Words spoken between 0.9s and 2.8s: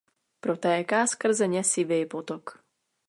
skrze ně Sivý potok.